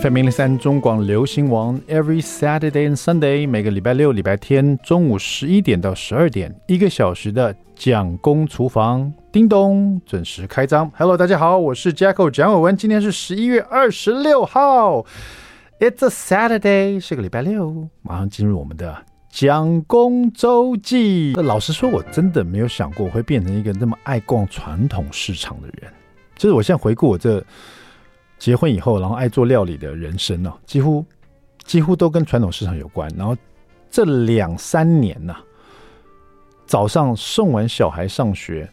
[0.00, 10.90] FM 零零三中广流行王，Every Saturday and Sunday，每个礼拜六、礼拜天中午十一点到十二点，一个小时的蒋公厨房，叮咚准时开张。
[10.96, 15.04] Hello，大家好，我是 Jacko 蒋伟文，今天是十一月二十六号
[15.78, 18.96] ，It's a Saturday，是个礼拜六，马上进入我们的
[19.28, 21.34] 蒋公周记。
[21.34, 25.92] 老实说，我真的没有想过会变成一个那么爱逛传统市场的人。
[26.34, 27.44] 就是我现在回顾我这。
[28.42, 31.06] 结婚以后，然后爱做料理的人生呢、几乎
[31.62, 33.08] 几乎都跟传统市场有关。
[33.16, 33.36] 然后
[33.88, 35.36] 这两三年呐、
[36.66, 38.68] 早上送完小孩上学，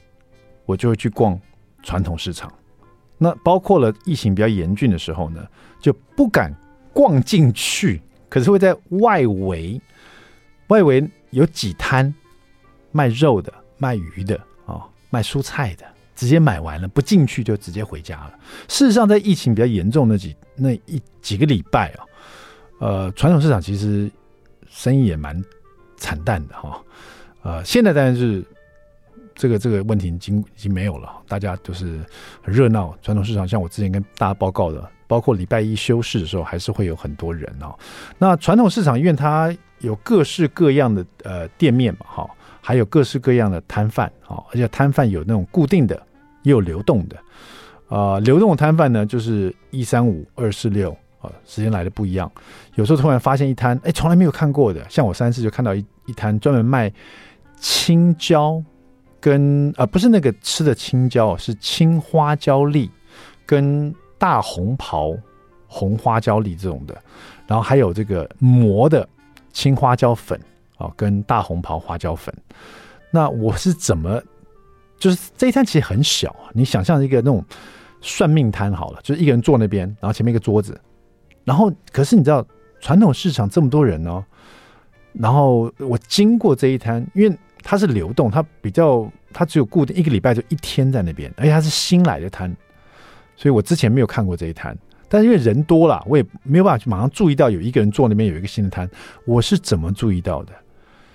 [0.65, 1.39] 我就会去逛
[1.83, 2.51] 传统市场。
[3.19, 5.47] 那包括了疫情比较严峻的时候呢，
[5.79, 6.51] 就不敢
[6.91, 9.79] 逛进去，可是会在外围，
[10.69, 12.11] 外围有几摊
[12.91, 15.85] 卖肉的、卖鱼的啊、哦、卖蔬菜的。
[16.19, 18.33] 直接买完了，不进去就直接回家了。
[18.67, 22.03] 事实上，在疫情比较严重的那几那一几个礼拜啊，
[22.79, 24.11] 呃，传统市场其实
[24.69, 25.41] 生意也蛮
[25.95, 26.83] 惨淡的哈。
[27.41, 28.43] 呃，现在当然是
[29.33, 32.01] 这个这个问题已经已经没有了，大家都是
[32.43, 32.93] 很热闹。
[33.01, 37.73] 传统市场像我之前跟大家报告的，包括礼拜一休市的时候，还是会有很多人哦。
[38.17, 46.05] 那传统市场因为它有各式各样的呃店面嘛，哈，还有各式各样的摊贩啊，而且摊贩有那种固定的。
[46.43, 47.17] 也有流动的，
[47.87, 52.31] 啊、流动摊贩呢，就是一三五二四六啊，时间来的不一样。
[52.75, 56.91] 有时候突然发现一摊，哎，从来没有看过的，像我三次就看到一一摊专门卖
[57.59, 58.63] 青椒
[59.19, 62.89] 跟啊、不是那个吃的青椒，是青花椒粒
[63.45, 65.13] 跟大红袍
[65.67, 66.97] 红花椒粒这种的，
[67.47, 69.07] 然后还有这个磨的
[69.51, 70.39] 青花椒粉
[70.77, 72.33] 啊，跟大红袍花椒粉。
[73.11, 74.21] 那我是怎么？
[74.99, 77.43] 就是这一摊其实很小啊，你想象一个那种
[78.01, 80.79] 算命摊好了，就是一个人坐那边，然后前面一个桌子，
[81.45, 82.45] 然后可是你知道
[82.81, 84.23] 传统市场这么多人哦，
[85.13, 92.53] 然后我经过这一摊，因为它是流动，它比较它只有固定一个礼拜就一天在那边，而且它是新来的摊，
[93.37, 98.89] 所以我之前没有看过这一摊，但是因为人多了，我也没有办法去马上注意到有一个人坐那边有一个新的摊，
[99.25, 100.51] 我是怎么注意到的？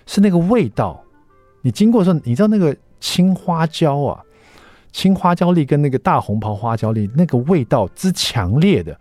[0.06, 1.02] 是那个味道，
[1.60, 2.74] 你经过的时候，你知道那个。
[3.04, 4.24] 青花椒啊，
[4.90, 8.98] 青花椒粒跟那个大红袍花椒粒，那个味道之强烈的，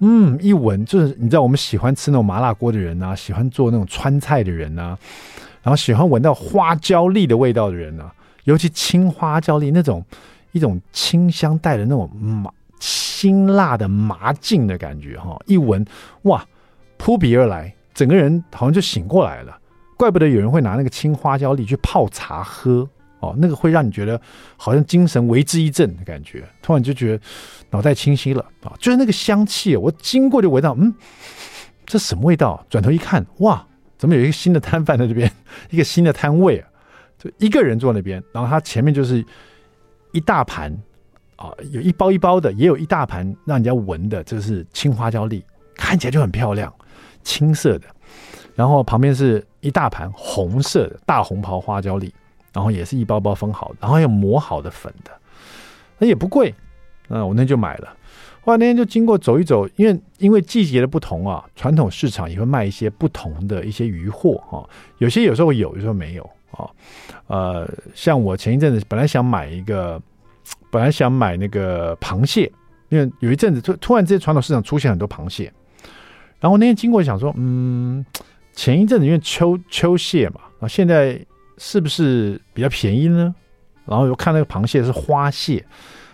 [0.00, 4.98] 嗯，一闻就是你知道，我们喜欢吃那种麻辣锅的人啊，喜欢做那种川菜的人啊，
[5.62, 8.12] 然后喜欢闻到花椒粒的味道的人啊，
[8.44, 10.04] 尤其青花椒粒那种
[10.52, 15.82] 一种清香带的那种麻辛辣的麻劲的感觉哈，一闻
[16.24, 16.44] 哇，
[16.98, 19.58] 扑鼻而来，整个人好像就醒过来了，
[19.96, 22.86] 怪不得有人会拿那个青花椒粒去泡茶喝。
[23.20, 24.20] 哦，那个会让你觉得
[24.56, 27.22] 好像精神为之一振的感觉，突然就觉得
[27.70, 28.72] 脑袋清晰了啊！
[28.78, 30.94] 就是那个香气，我经过就闻到，嗯，
[31.84, 32.64] 这什么味道？
[32.70, 35.30] 转头一看，哇，怎么有一个新的摊贩在这边，
[35.70, 36.68] 一个新的摊位啊？
[37.18, 39.24] 就一个人坐那边，然后他前面就是
[40.12, 40.72] 一大盘
[41.34, 46.72] 啊，有一包一包的，也有一大盘让人家闻的，这是青花椒粒，看起来就很漂亮，
[47.24, 47.86] 青色的，
[48.54, 52.14] 然后旁边是一大盘红色的大红袍花椒粒。
[52.58, 55.12] 然后也是一包包封好，然后还有磨好的粉的，
[55.96, 56.52] 那也不贵，
[57.06, 57.94] 嗯，我那天就买了。
[58.40, 64.68] 后来那天就经过走一走，因为因为季节的不同啊，传统市场也会卖一些不同的一些鱼货哈，
[64.98, 66.68] 有些有时候有，有时候没有啊。
[67.28, 70.02] 呃，像我前一阵子本来想买一个，
[70.68, 72.50] 本来想买那个螃蟹，
[72.88, 75.52] 因为有一阵子突突然这些传统市场出现很多螃蟹，
[76.40, 78.04] 然后那天经过想说，嗯，
[78.52, 81.24] 前一阵子因为秋秋蟹嘛，啊，现在。
[81.58, 83.34] 是不是比较便宜呢？
[83.84, 85.64] 然后又看那个螃蟹是花蟹，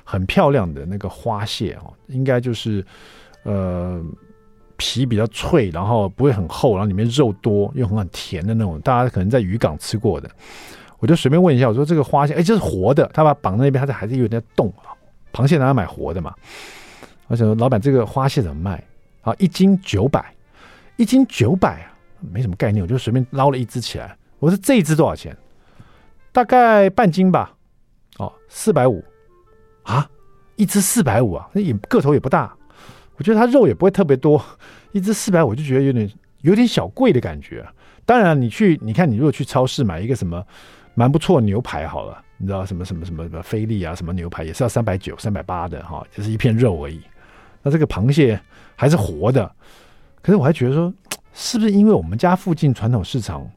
[0.03, 2.84] 很漂亮的那个花蟹哦，应该就是
[3.43, 4.03] 呃
[4.77, 8.81] 皮比较脆，然后不会很厚，然后里面肉多又很很甜的那种。
[8.81, 10.31] 大家可能在渔港吃过的，
[10.99, 14.94] 我就随便问一下，我说这个花蟹，哎，这是活的，他把绑在那边，它这还是有点动啊。
[15.33, 16.33] 螃蟹哪有买活的嘛？
[17.27, 18.83] 我想说，老板这个花蟹怎么卖？
[19.22, 20.33] 啊，一斤九百，
[20.97, 21.91] 一斤九百啊，
[22.21, 24.16] 没什么概念，我就随便捞了一只起来。
[24.45, 25.35] 我说这一只多少钱？
[26.31, 27.55] 大概半斤吧，
[28.19, 29.03] 哦，四百五
[29.85, 30.07] 啊，
[30.57, 32.55] 一只四百五啊，那也个头也不大，
[33.17, 34.45] 我觉得它肉也不会特别多，
[34.93, 36.13] 一只四百五就觉得有点
[36.43, 37.67] 有点小贵的感觉。
[38.05, 40.45] 当然，你去你看，你如果去超市买一个什么
[40.93, 47.01] 蛮不错牛排好了，你知道什么什么什么什么菲力啊，什么牛排也是要三百九、三百八的哈，就是一片肉而已。
[47.63, 48.39] 那这个螃蟹
[48.77, 49.51] 还是活的，
[50.21, 50.93] 可是我还觉得说，
[51.33, 53.49] 是不是因为我们家附近传统市场？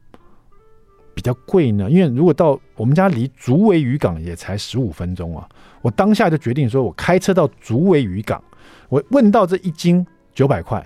[1.18, 5.48] 比较贵呢，因为如果到我们家离竹围渔港也才十五分钟啊，
[5.82, 8.40] 我当下就决定说，我开车到竹围渔港，
[8.88, 10.78] 我问到这一斤九百块，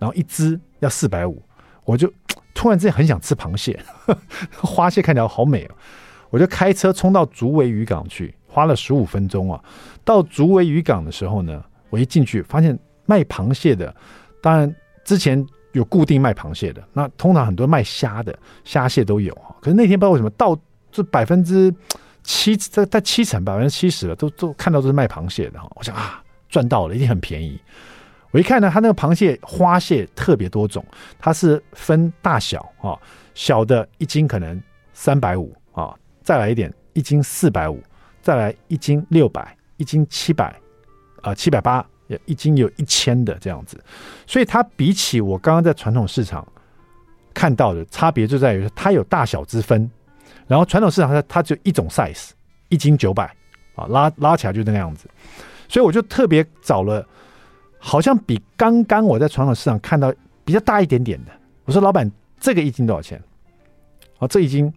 [0.00, 1.40] 然后一只要四百五，
[1.84, 2.12] 我就
[2.52, 3.78] 突然之间很想吃螃蟹，
[4.60, 5.74] 花蟹看起来好美哦，
[6.30, 9.62] 我就开车冲到竹围渔港去，花了十五分钟啊。
[10.04, 13.94] 到竹围渔港的时候呢，我一进去发现卖螃蟹的，
[14.42, 14.74] 当然
[15.04, 15.46] 之前
[15.76, 19.34] 有固定卖螃蟹的，那通常很多卖虾的虾蟹都有。
[19.60, 20.58] 可是那天不知道为什么到
[20.90, 21.72] 这百分之
[22.22, 25.70] 七，这在七成百分之七十了，都都看到都是卖螃蟹的哈。
[25.74, 27.60] 我想啊，赚到了，一定很便宜。
[28.30, 30.82] 我一看呢，它那个螃蟹花蟹特别多种，
[31.18, 32.96] 它是分大小啊，
[33.34, 34.58] 小的一斤可能
[34.94, 37.82] 三百五啊，再来一点一斤四百五，
[38.22, 40.58] 再来一斤六百，一斤七百
[41.20, 43.82] 啊，七百八，也一斤有一千的这样子。
[44.26, 46.46] 所以它比起我刚刚在传统市场
[47.34, 49.90] 看到的差别就在于它有大小之分，
[50.46, 52.30] 然后传统市场它它就一种 size，
[52.68, 53.24] 一斤九百
[53.74, 55.08] 啊，拉拉起来就那个样子。
[55.68, 57.06] 所以我就特别找了。
[57.78, 60.12] 好像比刚刚我在传统市场看到
[60.44, 61.30] 比较大一点点的。
[61.64, 62.10] 我说：“老板，
[62.40, 63.22] 这个一斤多少钱？”
[64.18, 64.72] 哦，这一斤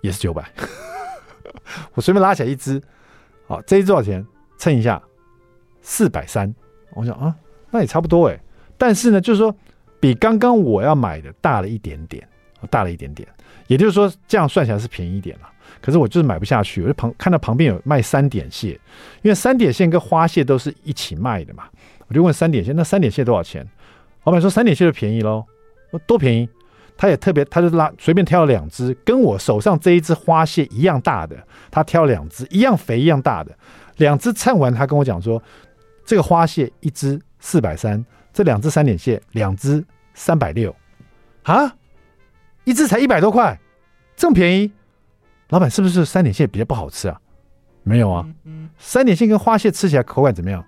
[0.00, 0.48] 也是九百。
[1.94, 2.80] 我随便拉起来一只，
[3.48, 4.24] 好，这一只多少钱？
[4.58, 5.02] 称一下，
[5.80, 6.54] 四百三。
[6.94, 7.34] 我想啊，
[7.70, 8.38] 那也差不多哎。
[8.76, 9.54] 但是呢，就是说
[10.00, 12.26] 比刚刚我要买的大了一点点，
[12.70, 13.28] 大了一点点。
[13.68, 15.48] 也就是说，这样算起来是便宜一点了。
[15.80, 16.82] 可是我就是买不下去。
[16.82, 18.78] 我就旁看到旁边有卖三点蟹，
[19.22, 21.64] 因为三点蟹跟花蟹都是一起卖的嘛。
[22.08, 23.66] 我就问三点蟹，那三点蟹多少钱？
[24.24, 25.44] 老板说三点蟹就便宜喽。
[26.06, 26.48] 多便宜？
[26.96, 31.36] 他也特别，他就拉随便挑了两只，跟我手上这一只花蟹一样大的，
[31.70, 33.50] 他挑两只一样肥一样大的，
[33.96, 35.42] 两只称完，他跟我讲说，
[36.04, 39.84] 这个花蟹一只四百三，这两只三点蟹两只
[40.14, 40.74] 三百六，
[41.44, 41.74] 啊，
[42.64, 43.58] 一只才一百多块，
[44.16, 44.72] 这么便宜？
[45.48, 47.20] 老板是不是三点蟹比较不好吃啊？
[47.82, 48.26] 没有啊，
[48.78, 50.64] 三点蟹跟花蟹吃起来口感怎么样？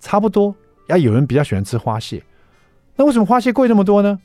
[0.00, 0.54] 差不多。
[0.88, 2.22] 啊，有人比较喜欢吃花蟹，
[2.96, 4.20] 那为什么花蟹贵那么多呢？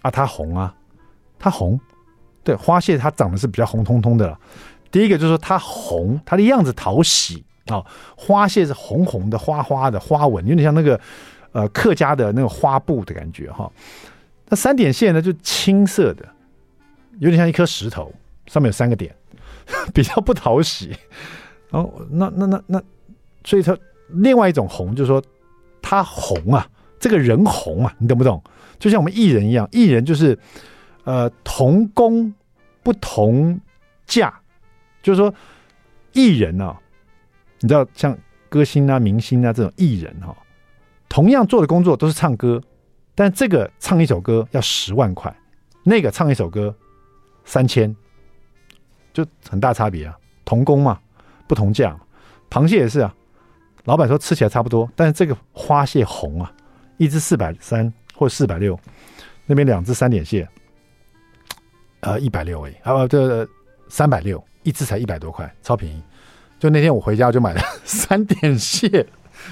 [0.00, 0.74] 啊，它红啊，
[1.38, 1.78] 它红。
[2.42, 4.40] 对，花蟹它长得是比较红彤彤的了。
[4.90, 7.84] 第一个就是说它红，它的样子讨喜、哦。
[8.16, 11.00] 花蟹是红红的、花花的花纹，有点像那个
[11.52, 13.70] 呃客家的那个花布的感觉哈、
[14.48, 16.26] 那三点蟹呢，就青色的，
[17.18, 18.12] 有点像一颗石头，
[18.46, 19.14] 上面有三个点，
[19.94, 20.96] 比较不讨喜。
[21.70, 22.82] 哦，那那那那，
[23.44, 23.76] 所以它
[24.08, 25.22] 另外一种红就是说。
[25.84, 26.64] 他红啊，
[27.00, 28.40] 这个人红啊，你懂不懂？
[28.78, 30.38] 就像我们艺人一样，艺人就是，
[31.02, 32.32] 呃，同工
[32.84, 33.60] 不同
[34.06, 34.32] 价，
[35.02, 35.34] 就是说，
[36.12, 36.78] 艺人啊，
[37.62, 38.16] 你知道，像
[38.48, 40.36] 歌星啊、明星啊这种艺人哈、
[41.08, 42.60] 同样做的工作都是唱歌，
[43.14, 45.34] 但这个唱一首歌要十万块，
[45.84, 46.74] 那个唱一首歌
[47.44, 47.94] 三千，
[49.12, 50.18] 就很大差别啊。
[50.44, 51.00] 同工嘛，
[51.46, 51.96] 不同价，
[52.50, 53.14] 螃蟹也是啊。
[53.84, 56.52] 老板说吃起来差不多，但是这个花蟹红啊，
[56.96, 58.78] 一只四百三或四百六，
[59.46, 60.48] 那边两只三点蟹，
[62.00, 63.48] 呃，一百六哎，啊，这
[63.88, 66.02] 三百六，一只才一百多块，超便宜。
[66.62, 69.04] 就那天我回家就买了 三点蟹，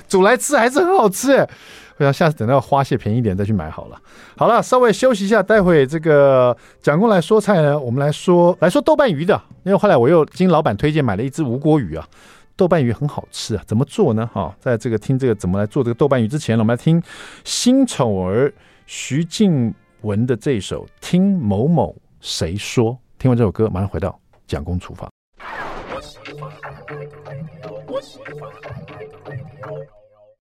[0.06, 1.50] 煮来吃还是很好吃哎。
[1.96, 4.00] 我想下次等到花蟹便宜点再去买好了。
[4.36, 9.34] 好了，稍微休息一下，待会这个蒋公来说菜呢，我们来说来说豆瓣鱼的，
[9.64, 12.06] 因为后来我又经老板推荐买了一只吴锅鱼啊。
[12.54, 14.30] 豆瓣鱼很好吃啊，怎么做呢？
[14.32, 17.02] 哈，在这个听这个怎么来做这个豆瓣鱼之前呢，我们来听
[17.42, 18.54] 辛丑儿
[18.86, 22.92] 徐静雯的这首《听某某谁说》。
[23.18, 25.09] 听完这首歌，马上回到蒋公厨房。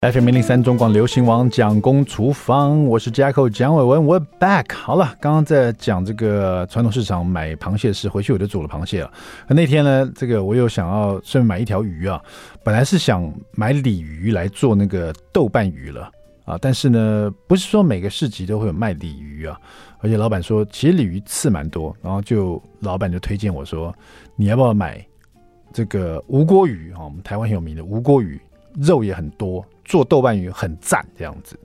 [0.02, 4.74] FM 零零三中广流行王蒋公厨房，我是 Jacko 蒋伟文，We're back。
[4.76, 9.12] 好了，刚刚在讲这个传统市场买螃蟹时，回去我就煮了螃蟹了。
[9.48, 12.22] 那天呢，这个我又想要顺便买一条鱼啊，
[12.64, 16.12] 本来是想买鲤鱼来做那个豆瓣鱼了
[16.46, 19.60] 啊，但是呢，不是说每个市集都会有卖鲤鱼啊，
[20.00, 23.94] 而且老板说其实鲤鱼刺蛮多，然后就老板就推荐我说，
[24.36, 25.04] 你要不要买
[25.74, 27.04] 这个吴锅鱼啊？
[27.04, 28.40] 我们台湾很有名的吴锅鱼，
[28.76, 29.66] 肉也很多。
[29.84, 31.60] 做豆瓣鱼很赞，这样子。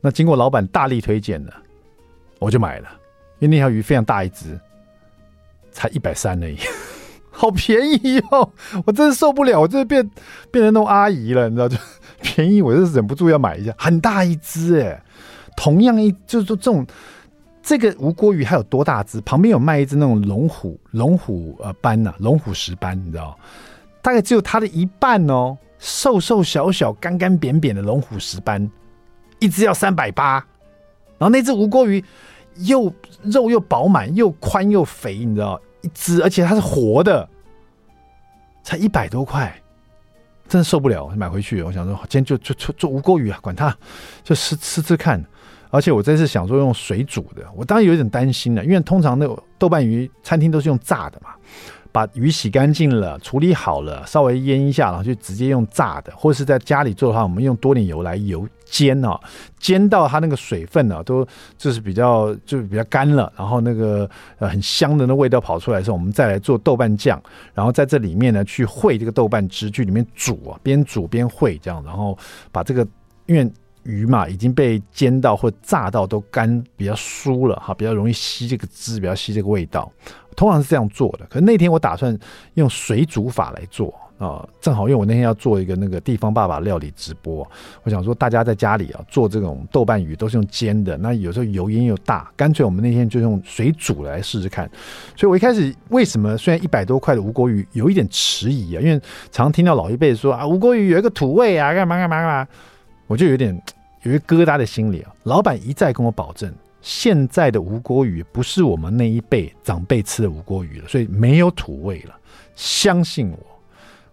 [0.00, 1.50] 那经过老板大力推荐呢，
[2.38, 2.88] 我就买了。
[3.38, 4.58] 因为那条鱼非常大一只，
[5.70, 6.58] 才一百三而已，
[7.30, 8.50] 好便宜哦！
[8.84, 10.02] 我真是受不了，我真是变
[10.50, 11.68] 变成那种阿姨了，你知道？
[11.68, 11.76] 就
[12.20, 13.72] 便宜，我就是忍不住要买一下。
[13.78, 15.00] 很大一只哎，
[15.56, 16.84] 同样一就是说这种
[17.68, 19.20] 这个吴郭鱼还有多大只？
[19.20, 23.38] 旁边有卖一只那种龙虎龙虎呃斑呐，龙虎石斑，你知道？
[24.00, 25.54] 大概只有它的一半哦。
[25.78, 28.70] 瘦瘦小小、干干扁扁的龙虎石斑，
[29.38, 30.36] 一只要三百八，
[31.18, 32.02] 然后那只吴郭鱼
[32.56, 32.90] 又
[33.22, 35.60] 肉又饱满、又宽又肥，你知道？
[35.82, 37.28] 一只而且它是活的，
[38.62, 39.54] 才一百多块，
[40.48, 41.62] 真的受不了，买回去。
[41.62, 43.76] 我想说，今天就就做做吴郭鱼啊，管它，
[44.24, 45.22] 就吃吃吃看。
[45.70, 51.30] 而且我这次想说用水煮的，我当然有点担心了，因为通常那个豆瓣鱼餐厅都是用炸的嘛。
[51.90, 59.18] 把鱼洗干净了，处理好了，稍微腌一下，然后就直接用炸的，或者是在家里做的话，我们用多点油来油煎哦，
[59.58, 64.08] 煎到它那个水分呢、啊、都就是比较就比较干了，然后那个
[64.38, 67.20] 呃很香的那味道跑出来的时候，我们再来做豆瓣酱，
[67.54, 72.16] 然后在这里面呢去烩这个豆瓣汁，去里面煮啊，边煮边烩这样，然后
[72.52, 72.86] 把这个
[73.24, 73.50] 因为
[73.88, 79.90] 鱼嘛已经被煎到或炸到都干比较酥了哈，比较容易吸这个汁，比较吸这个味道。
[80.36, 82.16] 通常是这样做的，可是那天我打算
[82.54, 87.48] 用水煮法来做啊、正好因为我那天要做一个那个地方爸爸料理直播，
[87.84, 94.68] 我想说大家在家里啊做这种豆瓣鱼都是用煎的，那有时候油烟又大，干脆我们那天就用水煮来试试看。
[95.16, 102.48] 所以我一开始为什么虽然一百多块的吴郭鱼有一点迟疑啊，因为常听到老一辈说啊吴郭鱼有一个土味啊，干嘛干嘛干嘛，
[103.06, 103.56] 我就有点
[104.02, 105.12] 有一个疙瘩在心里啊。
[105.24, 106.52] 老板一再跟我保证。
[106.80, 112.14] 现在的吴郭鱼不是我们那一辈长辈吃的吴郭鱼了，所以没有土味了。
[112.54, 113.38] 相信我，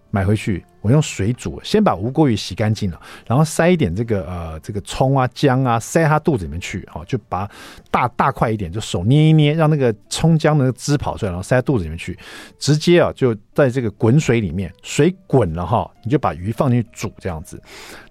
[0.09, 7.49] 买回去我用水煮，先把吴郭鱼洗干净了，然后塞一点这个呃这个葱啊姜啊塞它肚子里面去啊，就把
[7.91, 12.17] 大大块一点，就手捏一捏，让那个葱姜的汁跑出来，然后塞肚子里面去，
[12.57, 17.61] 直接啊就在这个滚水里面，水滚了哈，你就把鱼放进去煮这样子。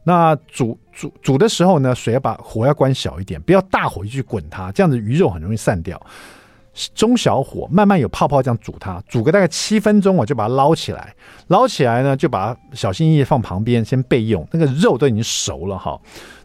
[0.05, 6.01] 那煮煮煮的时候呢，水要把火要关小一点，不要大火去滚它，这样子鱼肉很容易散掉。
[6.93, 11.15] 中小火慢慢有泡泡这样煮它，煮个大概七分钟，我就把它捞起来。
[11.47, 14.45] 捞起来呢，就把它小心翼翼放旁边先备用。
[14.51, 15.97] 那个肉都已经熟了哈，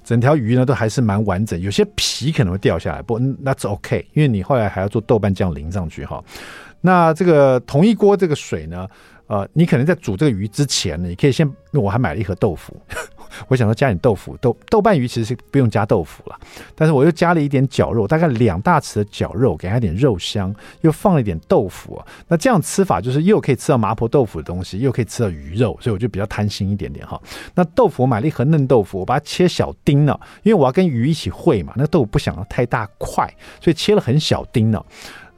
[0.03, 6.23] 整条鱼呢都还是蛮完整，有些皮可能会掉下来，不，那是 OK，因为你后来还要做豆瓣酱淋上去哈。
[6.81, 8.87] 那这个同一锅这个水呢，
[9.25, 12.79] 呃，你可能在煮这个鱼之前呢，你可以先，我还买了一盒豆腐。
[13.47, 16.39] 我想说加点豆腐，豆豆瓣鱼其实是不用加豆腐了，
[16.75, 22.05] 但是我又加了一点绞肉，大概两大匙的绞肉，给它点肉香，又放了一点豆腐啊。
[22.27, 27.21] 那这样吃法就是又可以吃到麻婆豆腐的东西，又可以吃到鱼肉，所以我就比较贪心一点点哈。
[27.55, 33.31] 那豆腐我买了一盒嫩豆腐，我把它切小丁了，因为我要跟鱼一起烩嘛，那豆腐不想要太大块，
[33.61, 34.85] 所以切了很小丁了。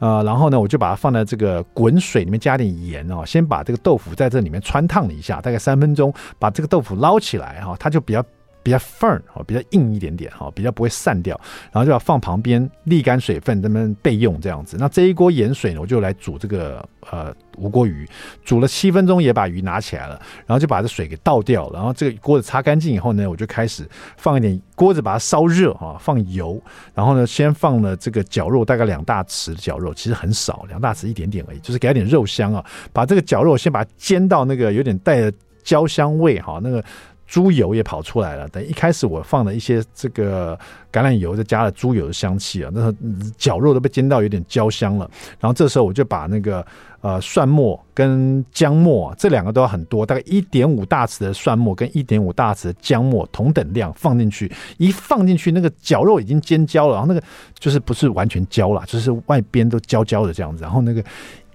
[0.01, 8.21] 呃，然后呢，我就把它放在这个滚水里面，加点盐哦，先把这个豆腐在这里面穿烫了一下，大概三分钟，把这个豆腐捞起来哈，它就比较。
[8.63, 11.39] 比较 firm 哦，比较硬一点点哈，比较不会散掉，
[11.71, 14.77] 然后就要放旁边沥干水分，咱们备用这样子。
[14.79, 18.07] 那这一锅盐水呢，我就来煮这个呃无锅鱼，
[18.45, 23.87] 煮了七分钟也把鱼拿起来了，然后就把这水给倒掉，然后这个锅子擦干净以后呢，我就开始
[24.17, 26.61] 放一点锅子把它烧热哈，放油，
[26.93, 32.63] 然后呢先放了这个绞肉，大概两大匙的绞肉，其实很少，两大匙一点点而已，就是给它点肉香啊，
[32.93, 36.83] 把这个绞肉先把它煎到那个有点带着焦香味哈，那个。
[37.31, 38.45] 猪油也跑出来了。
[38.49, 40.53] 等一开始我放了一些这个
[40.91, 42.93] 橄榄油，再加了猪油的香气啊，那时候
[43.37, 45.09] 绞肉都被煎到有点焦香了。
[45.39, 46.65] 然后这时候我就把那个
[46.99, 54.51] 呃蒜末跟姜末啊，这两个都要很多，大概一点五大匙的蒜末跟一点五大匙的姜末同等量放进去。
[54.77, 57.25] 一放进去，那个绞肉已经煎焦了，然后那个
[57.57, 60.63] 就是不是完全焦了，就是外边都焦焦的这样子。
[60.63, 61.01] 然后那个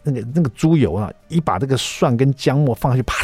[0.05, 3.23] 那个那个猪油啊，一把这个蒜跟姜末放下去，啪。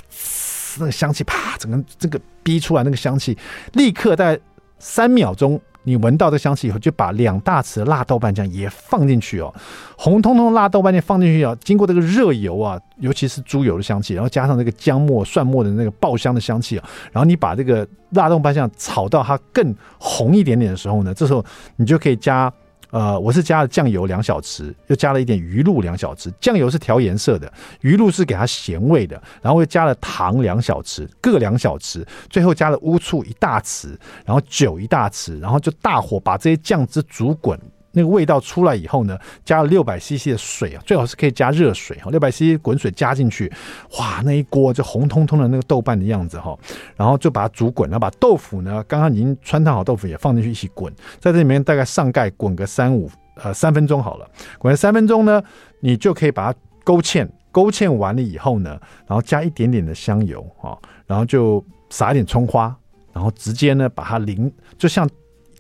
[0.80, 3.36] 那个香气啪，整个这个逼出来那个香气，
[3.72, 4.38] 立刻在
[4.78, 9.52] 三秒钟，你闻到这香气以后，就把两大匙的辣豆瓣酱也放进去哦，
[9.96, 21.44] 红彤彤辣豆瓣酱放进去啊，经过这个热油啊，尤其是猪油的香气，然后加上那个姜末、蒜末的那个爆香的香气啊，然后你把这个辣豆瓣酱炒到它更红一点点的时候呢，这时候
[21.76, 22.52] 你就可以加。
[22.92, 26.30] 呃，我是加了酱油两小匙，又加了一点鱼露两小匙。
[26.38, 29.20] 酱油是调颜色的，鱼露是给它咸味的。
[29.40, 32.06] 然后又加了糖两小匙，各两小匙。
[32.28, 33.96] 最后加了乌醋一大匙，
[34.26, 37.58] 然后酒一大匙，然后就大火把这些酱汁煮滚。
[37.92, 43.52] 那个味道出来以后呢，加了六百 CC 的水啊，最好是可以加热水哈，六百 CC 滚水加进去，
[43.98, 46.58] 哇，那一锅就红彤彤的那个豆瓣的样子哈，
[46.96, 54.26] 然后就把它煮滚，然后把豆腐呢，刚刚已经汆烫好豆腐也放进去一起滚，在这里面大概上盖滚个三五呃三分钟好了，
[54.58, 55.42] 滚了三分钟呢，
[55.80, 58.70] 你就可以把它勾芡，勾芡完了以后呢，
[59.06, 62.74] 然后加一点点的香油啊，然后就撒一点葱花，
[63.12, 65.08] 然后直接呢把它淋，就像。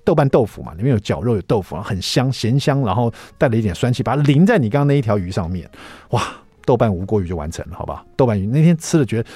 [0.04, 5.68] 豆瓣豆腐嘛，里面有绞肉，有豆腐，很香，咸香，然后带了一点酸气，把它淋在你刚刚那一条鱼上面，
[6.10, 6.22] 哇，
[6.64, 8.04] 豆瓣吴郭鱼就完成了，好吧？
[8.16, 9.28] 豆瓣鱼那天吃了，觉得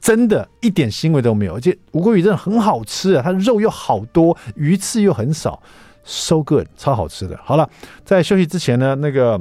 [0.00, 5.62] 真的一点腥味都没有，而且吴郭鱼真的很好吃啊，它肉又好多，鱼刺又很少
[6.04, 7.38] ，so good，超好吃的。
[7.42, 7.68] 好了，
[8.04, 9.40] 在休息之前呢，那个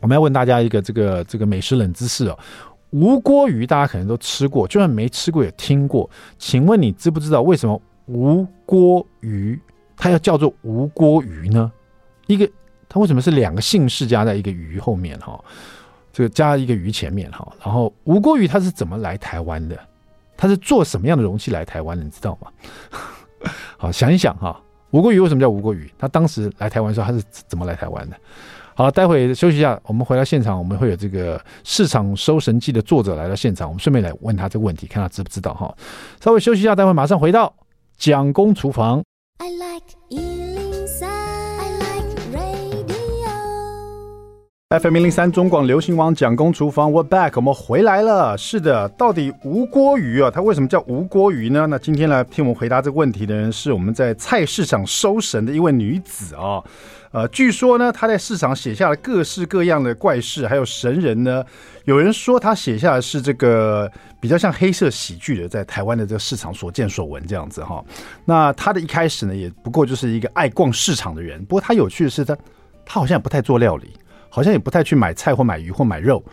[0.00, 2.38] 我们要问大家一个这个这个美食冷知识哦。
[2.90, 6.08] 吴锅鱼大家可能都吃过，就算没吃过也听过。
[6.38, 9.58] 请问你知不知道为什么吴郭鱼
[9.96, 11.70] 它要叫做吴郭鱼呢？
[12.26, 12.48] 一个
[12.88, 15.42] 它为什么是两个姓氏加在一个鱼后面哈？
[16.12, 17.50] 这个加一个鱼前面哈？
[17.64, 19.78] 然后吴郭鱼它是怎么来台湾的？
[20.36, 22.02] 它是做什么样的容器来台湾的？
[22.02, 22.50] 你知道吗？
[23.78, 25.90] 好，想一想哈，吴郭鱼为什么叫吴郭鱼？
[25.96, 28.16] 它当时来台湾的时候，它是怎么来台湾的？
[28.74, 35.74] 好，待会休息一下，我们回到现场，我们会有这个市场搜神记的作者来到现场，我们顺便来问他这个问题，看他知不知道哈。
[36.20, 37.54] 稍微休息一下，待会马上回到
[38.02, 39.00] 蒋公厨房。
[39.38, 39.84] I like
[44.70, 48.36] FM 零零三中广流行网蒋公厨房，We're back，我们回来了。
[48.36, 51.68] 是的，到底无锅鱼啊，它为什么叫无锅鱼呢？
[51.68, 56.60] 那今天来替我们回答这个问题的人是我们在菜市场收神的一位女子啊。
[57.12, 61.44] 呃，据说呢，他在市场写下了各式各样的怪事，还有神人呢。
[61.84, 63.90] 有人说他写下的是这个
[64.20, 67.84] 比较像黑色喜剧的，在台湾的这个市场所见所闻这样子哈。
[68.24, 71.44] 那他的一开始呢，也不过就是一个爱逛市场的人。
[71.44, 72.36] 不过他有趣的是，他
[72.84, 73.90] 他好像也不太做料理。
[74.34, 76.24] 好像也不太去买菜或买鱼或买肉，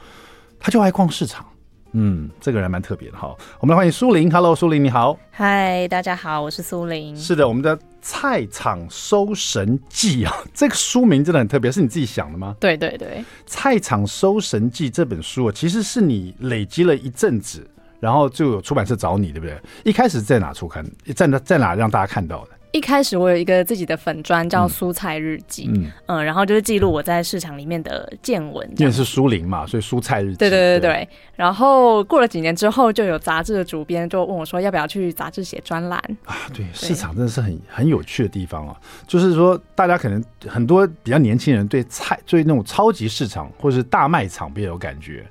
[0.57, 1.45] 他就爱逛市场。
[1.91, 3.36] 嗯，这个人蛮特别的哈。
[3.59, 5.17] 我们来欢迎苏玲，Hello，苏玲你好。
[5.31, 7.13] 嗨，大家好，我是苏玲。
[7.17, 12.56] 是的，我们的《菜场收神记》啊，这个书名真的很特别，是你自己想的吗？
[12.60, 13.08] 对对对，
[13.46, 17.68] 《菜场收神记》这本书啊，其实是你累积了一阵子，
[18.00, 19.60] 然后就有出版社找你，对不对？
[19.84, 20.86] 一开始在哪出刊？
[21.15, 22.51] 在哪在哪让大家看到的？
[22.72, 28.70] 一开始我有一个自己的粉砖叫蔬菜日记，嗯，嗯，嗯，然后就是记录我在市场里面的见闻。
[28.78, 30.38] 因为是苏林嘛，所以蔬菜日记。
[30.38, 36.36] 对对对然后过了几年之后，就有杂志的主编就问我说，要不要去杂志写专栏啊？
[36.54, 38.76] 对，市场真的是很很有趣的地方啊。
[39.08, 45.26] 就是说，大家可能很多比较年轻人对菜、对那种超级市场或者是大卖场比较有感觉。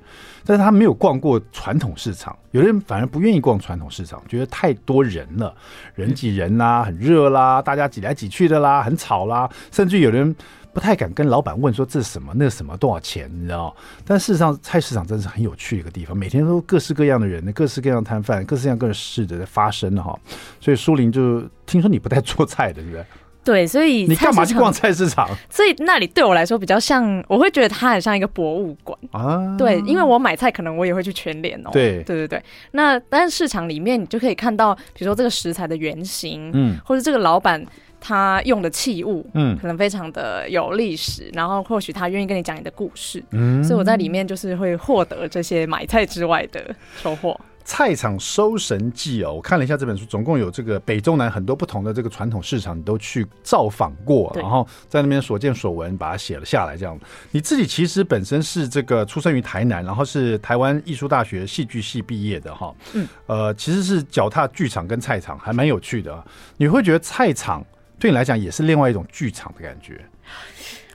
[0.49, 5.55] 但是他没有逛过传统市场，有的人反而不愿意逛传统市场，觉得太多人了，
[5.93, 10.35] 人挤人啦，很热啦，大家挤来挤去的啦，很吵啦，甚至有人
[10.73, 13.75] 不太敢跟老板问说这是什么，那什么多少钱，你知道？
[14.03, 20.19] 但事实上，菜市场真是很有趣的一个地方，每天都各式各样的人，各式各样摊贩，各式各样各式的在发生哈。
[20.59, 23.05] 所以苏林就听说你不太做菜的，对不对？
[23.43, 25.27] 对，所以你干嘛去逛菜市场？
[25.49, 29.55] 所以那里对我来说比较像，我会觉得它很像一个博物馆啊。
[29.57, 31.69] 对，因为我买菜可能我也会去全联哦。
[31.71, 32.43] 对，对对对。
[32.71, 37.65] 那但是市场里面你就可以看到，比如说这个食材的原型，嗯，或者这个老板
[37.99, 47.39] 他用的器物，嗯，可能非常的有历史，然后或许他愿意跟你讲你的故事，嗯，所以我在里面就是会获得这些买菜之外的收获。
[47.69, 56.75] 菜场收神记哦，我看了一下这本书，总共有这个北中南很多不同的这个传统市场，你都去造访过，然后在那边所见所闻，把它写了下来。
[56.75, 62.73] 这样，你自己其实本身是这个出生于台南，然后是台湾艺术大学戏剧系毕业的哈。
[62.95, 66.25] 嗯，呃，其实是脚踏剧场跟菜场，还蛮有趣的。
[66.57, 67.63] 你会觉得菜场
[67.99, 70.03] 对你来讲也是另外一种剧场的感觉，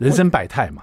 [0.01, 0.83] 人生百态嘛。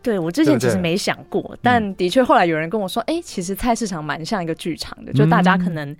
[0.00, 5.90] 对，我之前其实没想过，对对，但的确后来有人跟我说，哎、嗯，其实菜市场蛮像一个剧场的，就大家可能，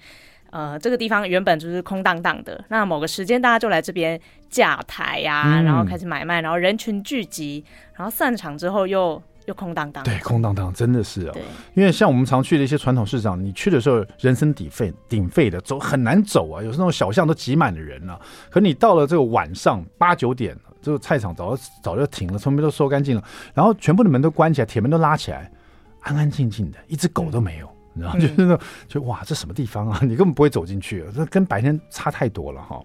[0.51, 7.65] 嗯、呃，这个地方原本就是空荡荡的，那某个时间大家就来这边架台呀、啊，嗯、然后开始买卖，然后人群聚集，
[7.97, 10.05] 然后散场之后又又空荡荡。
[10.05, 11.35] 对，空荡荡真的是哦。
[11.75, 18.21] 因为像我们常去的一些传统市场，你去的时候人声鼎沸，鼎沸的走很难走啊，有时候那种小巷都挤满了人了、啊。
[18.49, 20.57] 可你到了这个晚上八九点。
[20.89, 23.23] 这个菜场早就早就停了，从边都收干净了，
[23.53, 25.53] 然后全部的门都关起来，铁门都拉起来，
[26.01, 29.99] 安安静静的，一只狗都没有，你知道，就是那种，就哇，这什么地方啊？
[30.01, 32.81] 你根本不会走进去，这跟白天差太多了哈。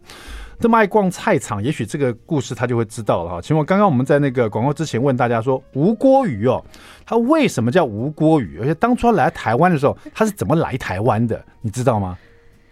[0.59, 3.41] 这么爱逛菜场，也许这个故事他就会知道了哈。
[3.41, 6.61] 请问刚刚我们在那个广告之前问大家说，吴锅鱼哦，
[7.05, 8.59] 它为什么叫吴锅鱼？
[8.59, 11.41] 而且当初来台湾的时候，他是怎么来台湾的？
[11.61, 12.17] 你知道吗？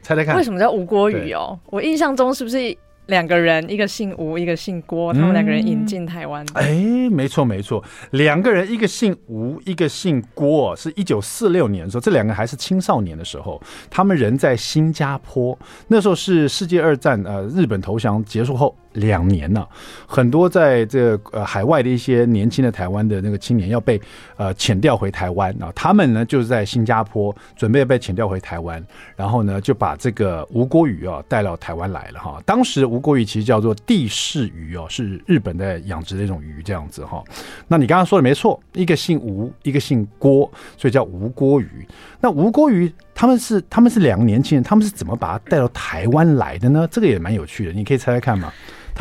[0.02, 1.58] 猜猜看，为什么叫吴锅鱼哦？
[1.68, 2.78] 我印象中是不是？
[3.12, 6.44] 两个人，一个姓吴，一个姓郭，他们两个人引进台湾。
[6.54, 15.58] 哎、没错没错，两个人，一个姓吴，一个姓郭，是一九四六年的时候，这两个还是青少年的时候，他们人在新加坡，
[15.90, 18.74] 那时候是世界二战，呃，日本投降结束后。
[18.94, 19.68] 两年了，
[20.06, 24.00] 很多在这呃海外的一些年轻的台湾的那个青年要被
[24.38, 28.84] 呃遣调回台湾啊，他们呢就是在新加坡准备被遣调回台湾，
[29.16, 32.42] 然后呢就把这个吴郭鱼啊带到台湾来了哈。
[32.46, 37.24] 当时吴郭鱼其实叫做地势鱼哦，是日本在养殖的一种鱼这样子哈。
[37.68, 41.88] 那你刚刚说的没错，一个姓吴，一个姓郭，所以叫吴郭鱼。
[42.20, 46.88] 那吴郭鱼他们是他们是两个年轻人，他们是怎么把它带到台湾来的呢？
[46.92, 48.52] 这个也蛮有趣的，你可以猜猜看嘛。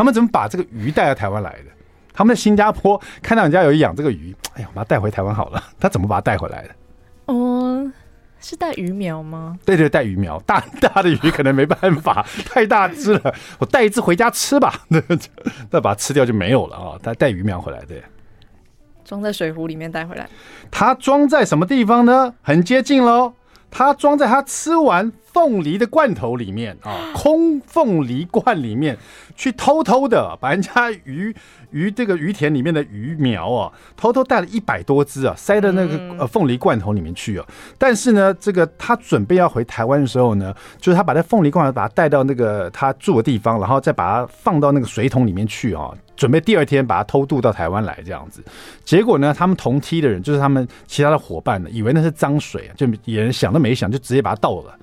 [0.01, 1.67] 他们怎么把这个鱼带到台湾来的？
[2.15, 5.63] 他们在新加坡看到人家有养这个鱼，哎呀，把它带回台湾好了。
[5.79, 6.71] 他怎么把它带回来的？
[7.27, 7.93] 哦，
[8.41, 9.59] 是带鱼苗吗？
[9.63, 15.03] 对对，带鱼苗， 大大的鱼可能没办法， 太大只了，我带一只回家吃吧，那
[15.71, 16.99] 那把它吃掉就没有了啊。
[17.03, 17.97] 他带鱼苗回来，的，
[19.05, 20.27] 装在水壶里面带回来。
[20.71, 22.35] 它装在什么地方呢？
[22.41, 23.35] 很接近喽，
[23.71, 28.97] 它装在它吃完凤梨的罐头里面啊， 空凤梨罐里面
[29.37, 31.35] 去偷偷的把人家鱼。
[31.71, 37.47] 鱼这个鱼田里面的鱼苗啊，偷偷带了一百多只啊，塞到那个呃凤梨罐头里面去啊。
[37.79, 48.43] 但是呢，这个他准备要回台湾的时候呢，就是他把那凤梨罐头把它带到那个他住的地方，然后再把它放到那个水桶里面去啊，准备第二天把它偷渡到台湾来这样子。
[48.85, 54.77] 结果呢，他们同梯的人，就是他们其他的伙伴呢，以为那是脏水，就也想都没想，就直接把它倒了。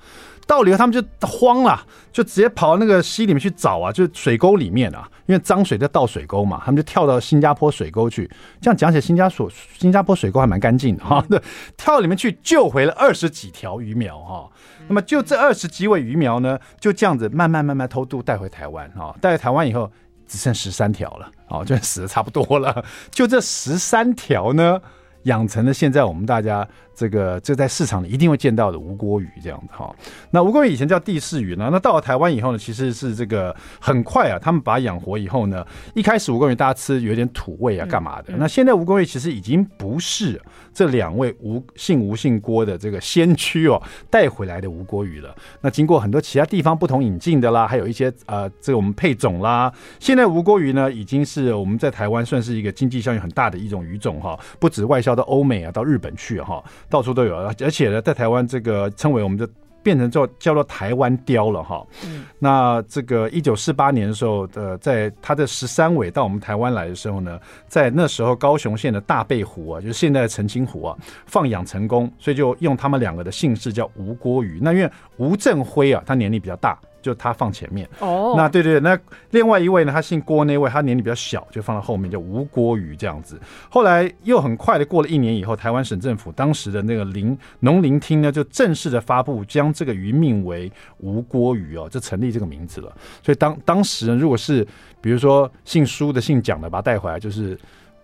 [0.48, 1.78] 到了以后，他们就慌了，
[2.10, 8.28] 就直接跑到那个溪里面去找啊，就是水沟里面啊，因为脏水在倒水沟嘛，他们就跳到新加坡水沟去。
[8.58, 11.22] 这样讲起来，新加坡新加坡水沟还蛮干净的哈。
[11.28, 11.38] 对，
[11.76, 14.50] 跳到里面去救回了二十几条鱼苗哈。
[14.88, 19.14] 那么就这二十几尾鱼苗呢，就这样子慢慢慢慢偷渡带回台湾哈。
[19.20, 19.92] 带回台湾以后，
[20.26, 22.82] 只剩十三条了，哦，就死的差不多了。
[23.10, 24.80] 就这十三条呢，
[25.24, 26.66] 养成了现在我们大家。
[26.98, 29.94] 这个这在市场里一定会见到的吴郭鱼这样子哈，
[30.32, 38.34] 那吴郭鱼以前叫地势鱼呢，那到了台湾以后呢，其实是这个很快啊，他们把它养活以后呢，一开始吴郭鱼大家吃有点土味啊，干嘛的？
[38.36, 40.42] 那现在吴郭鱼其实已经不是
[40.74, 43.80] 这两位吴姓吴姓郭的这个先驱哦
[44.10, 45.32] 带回来的吴郭鱼了。
[45.60, 56.60] 那经过很多其他地方不同引进的啦，还有一些呃这个我们配种啦，现在吴郭鱼呢已经是我们在台湾算是一个经济效益很大的一种鱼种哈，不止外销到欧美啊，到日本去哈。
[56.88, 59.46] 到处都有，而且呢，在台湾这个称为我们就
[59.82, 61.86] 变成叫叫做台湾雕了哈。
[62.06, 70.96] 嗯，那这个一九四八年的时候呃，在它的十三尾到我们台湾来的时候呢，在那时候高雄县的大贝湖啊，就是现在的澄清湖啊，
[71.26, 74.58] 放养成功，所以就用他们两个的姓氏叫吴郭鱼。
[74.60, 76.78] 那因为吴振辉啊，他年龄比较大。
[77.08, 78.98] 就他放前面哦，那对对，那
[79.30, 83.40] 另外一位呢，他姓郭那位，他年龄比较小，就放到后面，叫吴郭鱼这样子。
[83.70, 92.94] 后来又很快的过了一年以后，台湾省政府当时的那个林农林厅呢，就正式的发布将这个鱼命为吴郭鱼哦，就成立这个名字了。
[93.22, 94.66] 所以当当时呢，如果是
[95.00, 97.58] 比如说姓苏的、姓蒋的，把他带回来就是。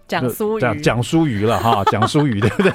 [0.07, 2.73] 蒋苏鱼，蒋苏鱼了哈， 讲苏鱼对不对？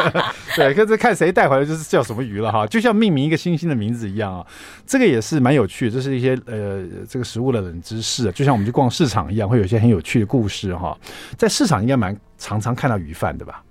[0.56, 4.46] 对，可是看谁带回来就是叫什么鱼了哈，就像命名一个星星的名字一样啊。
[4.86, 10.96] 这个也是蛮有趣的，这是一些呃这个食物的冷知识，就像我们去逛市场一样，会有一些很有趣的故事哈。
[11.36, 13.62] 在市场应该蛮常常看到鱼贩的吧？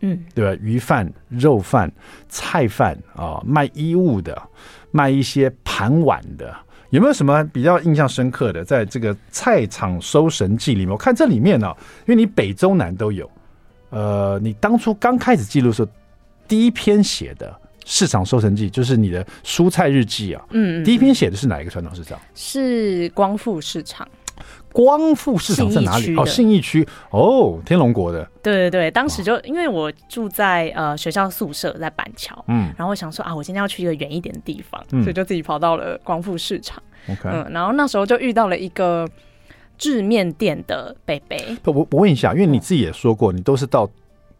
[0.00, 0.60] 嗯，对吧？
[0.62, 1.90] 鱼贩、肉贩、
[2.28, 4.40] 菜贩啊，卖衣物的，
[4.90, 6.54] 卖一些盘碗的。
[6.94, 10.90] 有没有什么比较印象深刻的，在这个菜场收神记里面？
[10.90, 11.76] 我看这里面呢、哦，
[12.06, 13.28] 因为你北中南都有，
[13.90, 15.90] 呃，你当初刚开始记录的时候，
[16.46, 17.52] 第一篇写的
[17.84, 20.44] 市场收神记就是你的蔬菜日记啊。
[20.50, 22.16] 嗯，第一篇写的是哪一个传统市场？
[22.32, 24.06] 是光复市场。
[24.72, 26.16] 光复市场在哪里？
[26.16, 28.28] 哦，信义区哦，天龙国的。
[28.42, 36.82] 对对对，当时就因为我住在呃学校宿舍在板桥，嗯，然后我想说啊，我今天要去一个远一点的地方，嗯、所以就自己跑到了光复市场。
[37.08, 39.08] OK，嗯，然后那时候就遇到了一个
[39.78, 41.56] 制面店的北北。
[41.62, 43.88] 不，我我问一下，因为你自己也说过，你都是到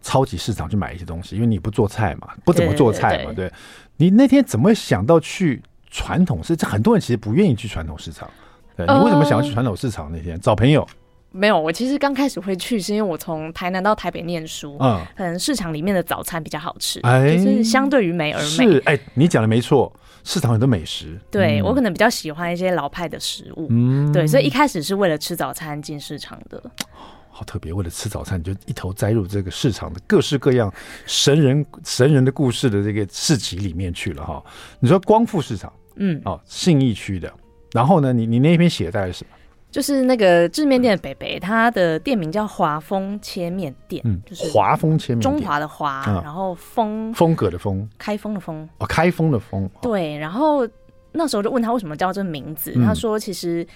[0.02, 3.52] 超级市场去买一些东西，因为你不做菜嘛，不怎么做菜嘛，对，对，对，对。
[3.96, 6.68] 你那天怎么会想到去传统市场？
[6.68, 8.28] 很多人其实不愿意去传统市场。
[8.76, 10.86] 对，你为什么想要去传统市场那天、呃、找朋友？
[11.30, 18.46] 没有，我其实刚开始会去，是因为我从台南到台北念书，嗯，可能市场里面的早餐比较好吃，哎，就是相对于美而美。
[18.46, 21.18] 是，哎，你讲的没错，市场很多美食。
[21.32, 26.62] 对、嗯、我可能比较喜欢一些老派的食物，嗯，对，所以一开始是为了吃早餐进市场的。
[27.30, 30.72] 好特别，为了吃早餐，你就一头栽入这个市场的各式各样
[31.04, 34.40] 神人神人的故事的这个市集里面去了哈。
[34.78, 37.28] 你说光复市场，嗯，哦，信义区的。
[37.74, 39.36] 然后呢，你你那篇写的是什么？
[39.70, 50.16] 就是那个制面店的北北，他的店名叫华丰切面店，嗯，就是华丰切面店，中华的华，然后风风格的风，开封的风，哦，开封的封，对。
[50.16, 50.66] 然后
[51.12, 53.66] 那时候就问他为什么叫这名字，他说其实。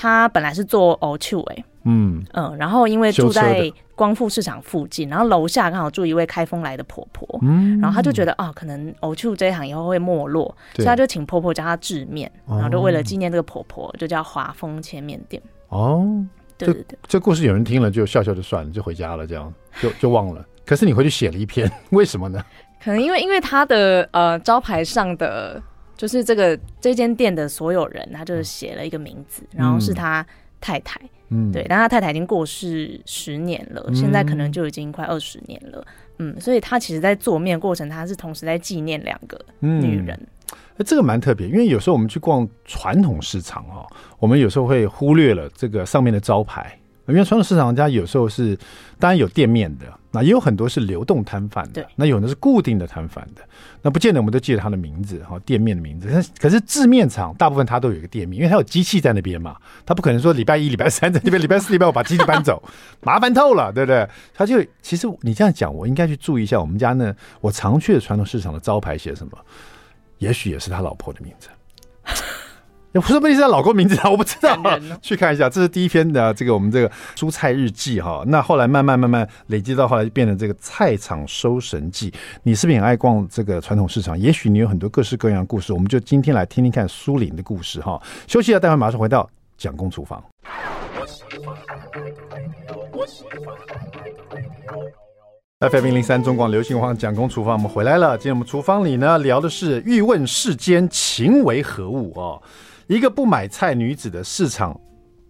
[0.00, 15.42] 他本来是做欧秋诶，嗯嗯，然后因为住在光复市场附近，然后楼下刚好住一位开封来的婆婆，嗯，然后他就觉得啊，可能欧秋这一行以后会没落，所以他就请婆婆教他制面，然后就为了纪念这个婆婆，就叫华丰千面店。
[15.68, 16.06] 哦，
[16.56, 20.44] 对对对，这故事有人听了就笑笑就算了，就回家了，这样就就忘了。
[20.66, 22.44] 可是你回去写了一篇， 为什么呢？
[22.84, 25.62] 可能因为因为他的呃招牌上的。
[25.98, 30.24] 就是这个这间店的所有人，他就是写了一个名字，然后是他
[30.60, 31.08] 太太，嗯，
[31.52, 35.86] 对，但他太太已经过世十年了，嗯、现在可能就已经快二十年了，
[36.18, 40.18] 嗯，所以他其实，在做面过程，他是同时在纪念两个女人。
[40.86, 43.84] 这个蛮特别，因为有时候我们去逛传统市场哦，
[44.18, 46.78] 我们有时候会忽略了这个上面的招牌。
[47.08, 48.56] 因为传统市场家有时候是，
[48.98, 53.42] 当然有店面的，那也有很多是流动摊贩的，那有的是固定的摊贩的，
[53.82, 56.08] 那不见得我们都记得他的名字哈，店面的名字。
[56.08, 62.62] 可是可是制面厂大部分他都有一个店面，因为他有机器在那边嘛，他不可能说礼拜一、礼拜三在那边，礼拜四、礼拜五把机器搬走，
[63.04, 64.08] 麻烦透了，对不对？
[64.32, 69.32] 他就其实你这样讲，我应该去注意一下我们家呢，我常去的传统市场的招牌写什么，
[70.18, 71.48] 也许也是他老婆的名字。
[72.92, 74.56] 也不是不是他老公名字啊，我不知道，
[75.02, 75.48] 去看一下。
[75.48, 78.24] 这是第一篇的这个我们这个蔬菜日记哈。
[78.26, 82.12] 那后来慢慢慢慢累积到后来就变成这个菜场收神记。
[82.42, 84.18] 你是不是很爱逛这个传统市场？
[84.18, 85.72] 也许你有很多各式各样的故事。
[85.72, 88.00] 我们就今天来听听看苏玲的故事哈。
[88.26, 90.22] 休息了，待会马上回到蒋公厨房。
[95.60, 98.16] FM 零零三中广流行网蒋公厨房，我们回来了。
[98.16, 102.40] 今天我们厨房里呢聊的是欲问世间情为何物哦。
[102.88, 104.78] 一个不买菜女子的市场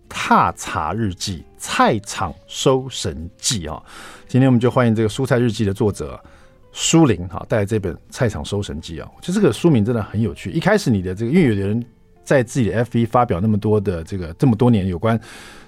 [0.08, 3.82] 踏查日记，菜场收神记啊！
[4.28, 6.18] 今天我们就欢迎这个蔬菜日记的作者
[6.70, 9.10] 苏玲哈，带来这本菜场收神记啊！
[9.16, 10.52] 我觉得这个书名真的很有趣。
[10.52, 11.84] 一开始你的这个，因为有的人
[12.22, 15.20] 在自己的 FB 发表那么多的这个这么多年有关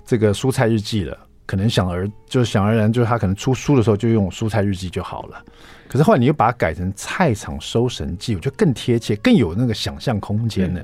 [0.07, 5.45] 这个蔬菜日记了，可能想而就想而然，就是他可能出书的时候就用蔬菜日记就好了。
[5.89, 10.81] 可是后来你又把它改成菜场收神记，我觉得更贴切，更有那个想象空间呢。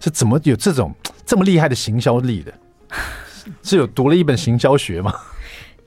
[0.00, 0.92] 是怎么有这种
[1.24, 2.52] 这么厉害的行销力的？
[3.62, 5.14] 是有读了一本行销学吗？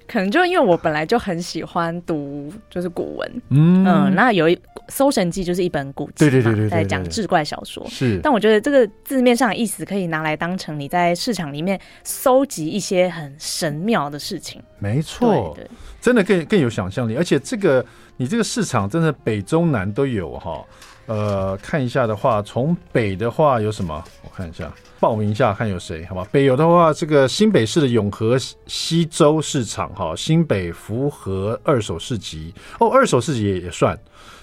[0.05, 4.55] 可能就因为我本来就很喜欢读就是古文，嗯，嗯，那有一
[4.89, 7.83] 《搜神记》就是一本古籍，对对对对，在讲志怪小说。
[7.89, 14.61] 是，但我觉得这个字面上的意思可以拿来当成你在市场里面搜集一些很神妙的事情。
[14.77, 15.67] 没错，对，
[15.99, 17.83] 真的更更有想象力，而且这个
[18.17, 20.63] 你这个市场真的北中南都有哈。
[21.05, 24.03] 呃，看一下的话，从北的话有什么？
[24.23, 26.25] 我看一下，报名一下看有谁，好吧？
[26.31, 28.37] 北有的话，这个新北市的永和
[28.67, 33.97] 西周市场，哈，新北福和二手市集，哦，二手市集也也算。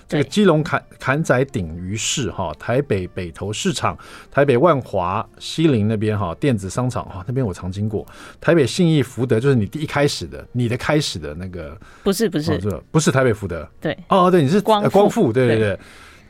[0.07, 3.97] 这个基隆坎坎仔顶鱼市，哈，台北北投市场，
[4.29, 8.05] 台北万华西林那边，哈，电子商场，哈，那边我常经过。
[8.41, 15.69] 台北信义福德，就是你第一开始的，你的开始的那个，不是不是，哦、不是台北福德，对，哦对，你是光复，光复，对对对。
[15.69, 15.81] 对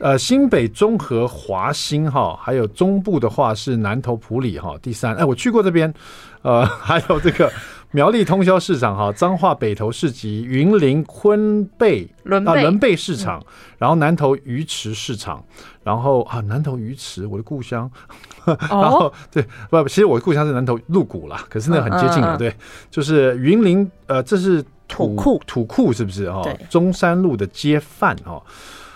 [0.01, 4.75] 呃，新北中和华兴哈，还有中部的话是南投埔里哈。
[4.81, 5.93] 第三，哎，我去过这边，
[6.41, 7.51] 呃， 还有这个
[7.91, 13.45] 苗栗通宵市场哈，彰化北投市集，云林昆背仑啊仑背市场，嗯、
[13.77, 15.43] 然后南投鱼池市场，
[15.83, 17.89] 然后啊南投鱼池，我的故乡，
[18.45, 22.55] 哦、然后对不，其实我的故乡是南投鹿谷啦，可是那个很接近的，嗯、对，
[22.89, 25.39] 就是云林呃，这是土库。
[25.45, 26.41] 土库是不是哈？
[26.71, 28.41] 中山路的街贩哈。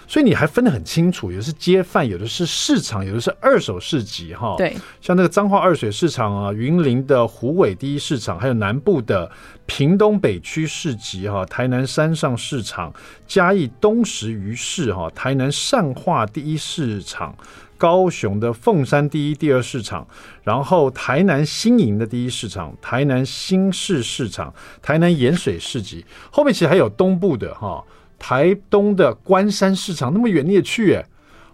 [0.08, 4.56] 所以你还分得很清楚，有的是街贩，有的是市场，有的是二手市集，哈。
[4.58, 9.30] 对，像那个彰化二水市场啊，云林的湖尾第一市场，还有南部的
[9.66, 12.94] 屏东北区市集，哈，台南山上市场，
[13.28, 17.36] 嘉义东石鱼市，哈，台南善化第一市场，
[17.78, 20.08] 高雄的凤山第一、第二市场，
[20.44, 27.84] 然后台南新营的第一市场，台南新市市场，台南盐水市集，后面其实还有东部的，哈。
[28.20, 31.06] 台东的关山市场那么远你也去耶？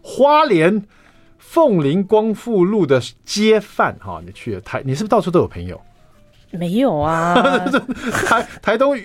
[0.01, 0.83] 花莲
[1.37, 5.79] 凤林光复路的街贩哈，你去台，你是不是到处都有朋友？
[6.51, 7.35] 没有啊。
[8.25, 8.97] 台台东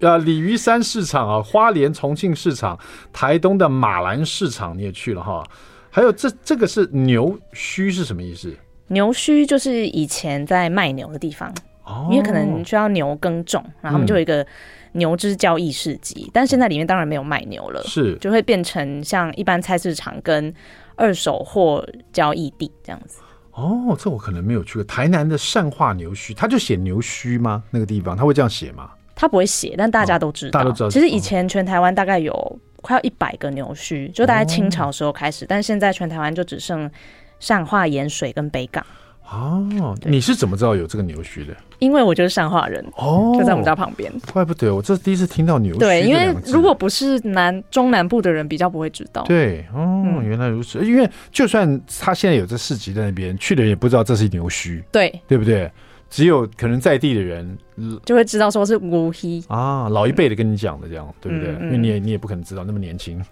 [0.00, 2.78] 呃鲤鱼山市场啊，花莲重庆市场，
[3.12, 5.44] 台东的马兰市场你也去了哈。
[5.90, 8.54] 还有这这个是牛墟是什么意思？
[8.88, 11.48] 牛墟就是以前在卖牛的地方，
[11.79, 11.79] 哦、
[12.10, 14.46] 因为可能需要牛耕种，然后他们就有一个。
[14.94, 20.52] 牛只交易市集，但现在里面当然没有卖牛了，是就会变成像一般菜市场跟
[20.96, 23.20] 二手货交易地这样子。
[23.52, 24.82] 哦，这我可能没有去过。
[24.82, 27.62] 台南的善化牛墟，他就写牛墟吗？
[27.70, 28.90] 那个地方他会这样写吗？
[29.14, 30.58] 他不会写，但大家都知道。
[30.58, 30.90] 哦、大家都知道。
[30.90, 36.90] 其实以前全台湾大概有快要一百个牛墟，就大概清朝时候开始，哦、但现在全台湾就只剩
[37.38, 38.84] 善化、盐水跟北港。
[39.30, 41.54] 哦，你是怎么知道有这个牛墟的？
[41.78, 44.12] 因为我就是善化人哦，就在我们家旁边。
[44.32, 45.78] 怪不得我这是第一次听到牛墟。
[45.78, 49.22] 对，因为如果不是南中南部的人，比较不会知道。
[49.22, 50.84] 对，哦，嗯、原来如此。
[50.84, 54.82] 因为就算他现在有这市集在那边，去的人也不知道这是牛墟。
[54.90, 55.70] 对，对不对？
[56.10, 57.56] 只有可能在地的人
[58.04, 61.54] 就会知道说是牛墟啊，老一辈的跟你讲的这样，嗯、对不对？
[61.66, 63.24] 因为你也你也不可能知道那么年轻。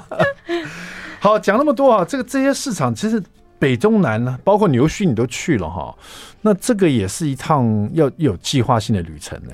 [1.20, 3.22] 好，讲那么多啊，这个这些市场其实。
[3.58, 5.96] 北中南呢，包括牛墟你都去了哈，
[6.42, 9.52] 那这个也是一趟要有计划性的旅程呢。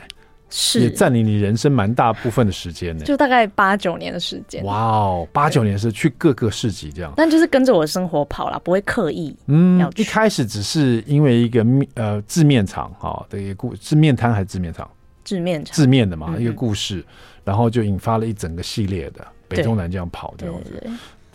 [0.55, 4.63] 是也占领你人生蛮大部分的时间呢，就大概八九年的时间。
[4.65, 9.35] 哇哦，八九年是去各个市集这样，但就是跟着我的生活跑啦，不会刻意。
[9.47, 14.87] 嗯，一开始只是因为一个面呃制面厂哈的一个故是面摊还是制面厂？
[15.25, 17.03] 制面厂，制面的嘛、嗯、一个故事，
[17.45, 20.83] 然后就引发了一整个系列的北中南这样跑这样子。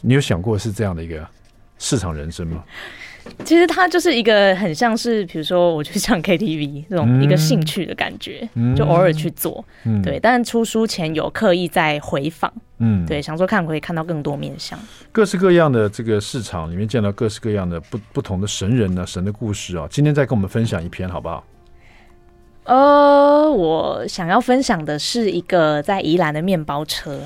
[0.02, 1.28] 你有想过是这样的一个
[1.78, 2.64] 市场人生吗？
[3.44, 10.18] 其实它就是一个很像是，比如说我去唱 KTV 这种一个兴趣的感觉，嗯、就偶尔去做，嗯、对。
[10.18, 14.80] 但出书前有刻意在回访，嗯，对，想说看可以看到更多面相，
[15.12, 19.86] 各式各样的这个市场里面见到各式各样的不不同的神人呢、啊，神的故事啊。
[19.92, 21.44] 今天再跟我们分享一篇好不好？
[22.64, 27.20] 呃，我想要分享的是一个在宜兰的面包车。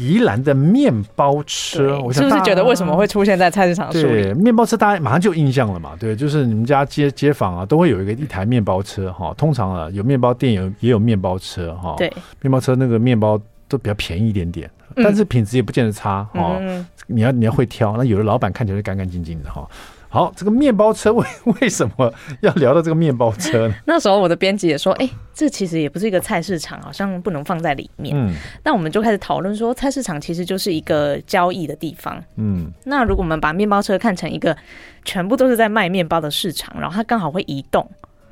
[0.00, 3.92] 宜兰的面包车，我想是不是觉得为什么会出现在菜市场？
[3.92, 5.92] 对，面包车大家马上就有印象了嘛？
[6.00, 9.34] 对，就是你们家街街坊啊，都会有一个一台面包车哈。
[9.36, 11.94] 通常啊，有面包店有也有面包车哈。
[11.98, 12.10] 对，
[12.40, 16.58] 面包车那个面包都比较便宜一点点，但是品质也不见得差哈。
[17.06, 19.68] 你要你要会挑，那有的老板看起来就干干净净的哈。
[20.12, 21.24] 好，这个面包车 为
[21.60, 23.74] 为什么要聊到这个面包车呢？
[23.86, 28.12] 那时候我的编辑也说，哎、欸，这其实也不是一个菜市场，好像不能放在里面。
[28.16, 32.20] 嗯，那我们就开始讨论说，菜市场其实就是一个交易的地方。
[32.34, 34.56] 嗯，那如果我们把面包车看成一个
[35.04, 37.88] 全部都是在卖面包的市场，然后它刚好会移动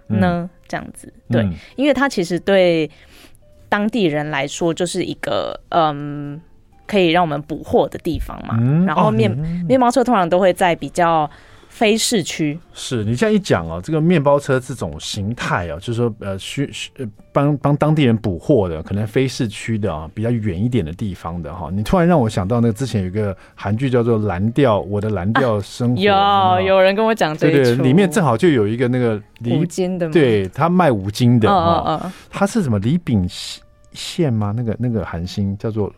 [0.09, 2.91] 呢，这样子，对，嗯、因为它其实对
[3.69, 6.41] 当地人来说就是一个嗯，
[6.89, 8.57] 可以让我们补货的地方嘛。
[8.59, 9.37] 嗯、然后面、哦、
[9.69, 11.31] 面包车通常都会在比较。
[11.79, 16.91] 非市区是你这样一讲哦，这个面包车这种形态哦，就是说呃需需
[17.31, 21.71] 帮帮当地人补货的，可能非市区的啊，比较远一点的地方的哈。
[21.73, 33.25] 你突然让我想到那个之前有一个韩剧叫做《蓝调我的蓝调生活》啊，有有人跟我讲这个，对对，里面正好就有一个那个五金的，对他卖五金的啊，他是什么李炳
[33.93, 34.53] 宪吗？
[34.57, 35.93] 那个那个韩星叫做。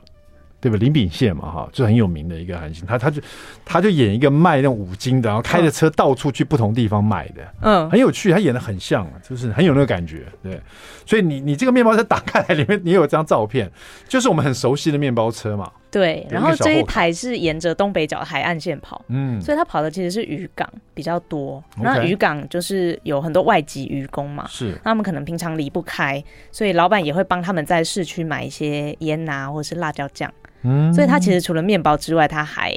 [0.60, 0.76] 对吧？
[0.78, 3.22] 林炳宪嘛，哈，就很有名的一个韩星，他他就
[3.64, 10.60] 他就演一个卖那种五金的，然后开着车到处去不同地方卖的，嗯，很有趣，他演的很像，就是很有那个感觉，对。
[11.06, 13.68] 所以你你这个面包车打开来，里面你有一张照片，
[14.06, 15.70] 就是我们很熟悉的面包车嘛。
[15.90, 21.60] 对，然后这一台是沿着东北角海岸线跑，嗯，所以他跑的其实是渔港比较多。
[21.82, 30.32] 那渔港就是有很多外籍渔工嘛，是，那他们可能平常离不开，所以老板也会帮他们在市区买一些烟啊，或者是辣椒酱。
[30.62, 32.74] 嗯，所以他其实除了面包之外，他还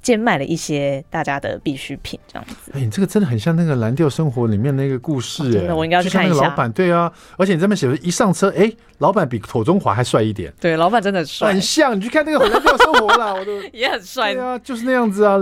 [0.00, 2.70] 兼卖了一些大家的必需品，这样子。
[2.74, 6.34] 哎，你这个真的很像那个《蓝调生活》里面那个故事，真的，我应该去看一下。
[6.34, 10.52] 那个老板，对啊，而且你这边写的一上车，哎，老板比妥中华还帅一点。
[10.60, 11.96] 对，老板真的帅，很像。
[11.96, 14.32] 你去看那个《蓝调生活》啦，我都 也很帅。
[14.32, 15.38] 对啊，就是那样子啊。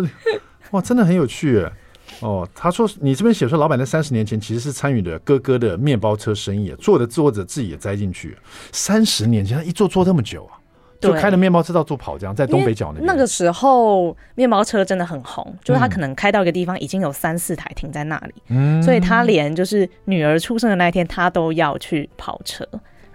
[0.70, 1.62] 哇，真的很有趣。
[2.20, 8.34] 哦，他说你这边写说，老板在三十年前其实是参与了哥哥的面包车生意，做的做着自己也栽进去。
[8.72, 10.56] 三十年前他一做做那么久啊。
[11.08, 13.06] 就开着面包车到处跑，这样在东北角那边。
[13.06, 22.66] 那个时候面包车真的很红，就是他可能开到一个地方，已经有三四台停在那里，嗯，所以他连就是女儿出生的那一天，他都要去跑车，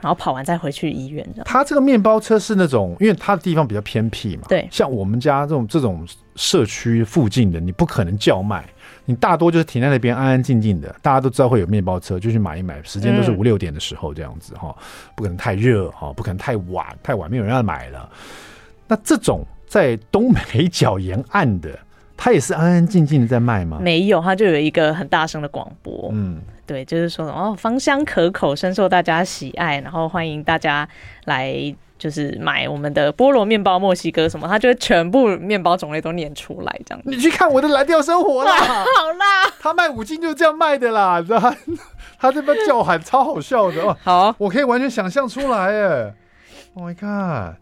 [0.02, 1.28] 然后跑完再回去医院。
[1.46, 8.66] 他这个面包车是那种，因为他的地方比较偏僻嘛，对，像我们家这种这种社区附近的，你不可能叫卖。
[9.10, 12.80] 你大多就是停在那边安安静静的，大家都知道会有面包车，就去买一买。
[12.84, 14.76] 时间都是五六点的时候这样子哈，
[15.16, 18.08] 不可能太热哈，不可能太晚，太晚没有人要买了。
[18.88, 21.72] 那这种在东北角沿岸的，
[22.16, 23.80] 他也是安安静静的在卖吗？
[23.82, 30.88] 没有，他就有一个很大声的广播，嗯，对，就是说哦，芳香可口，深受大家喜爱，然后欢迎大家
[31.26, 31.74] 来。
[32.00, 37.10] 就是买我们的菠萝面包、墨西哥什么，他就会全部面包种类都念出来，这样子。
[37.12, 41.56] 你去看我的蓝调生活啦， 好啦，他卖五金就是这样卖的啦，你知道他
[42.18, 43.96] 他这边叫喊超好笑的哦。
[44.02, 46.14] 好，我可以完全想象出来耶。
[46.74, 47.58] Oh my god！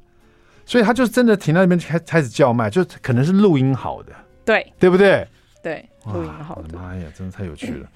[0.65, 4.11] 所以他就真的停在那边开开始叫卖，就可能是录音好的，
[4.45, 5.27] 对对不对？
[5.63, 6.77] 对，录音好的。
[6.77, 7.83] 妈呀，真的太有趣了。
[7.83, 7.89] 嗯、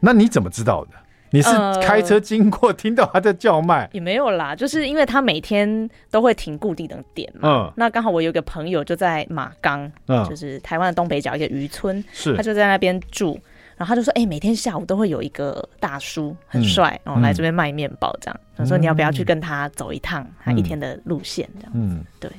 [0.00, 0.90] 那你怎么知道的？
[1.36, 1.50] 你是
[1.82, 3.84] 开车经过，听到他在叫卖？
[3.84, 7.48] 呃，也没有啦，就是因为他每天都会停固定的点嘛。
[7.48, 13.38] 嗯，那刚好我有个朋友就在马岗，嗯，就是台湾的东北角一个渔村，是他就在那边住，
[13.76, 18.40] 然后他就说，哎、欸，每天下午都会有一个大叔很帅，然后、嗯、来这边卖面包这样。
[18.56, 21.78] 他、嗯、说你要不要去跟他走一趟，他一天的路线这样子。
[21.78, 22.30] 嗯，对。